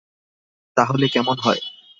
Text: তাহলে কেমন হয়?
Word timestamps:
তাহলে 0.77 1.05
কেমন 1.07 1.37
হয়? 1.39 1.61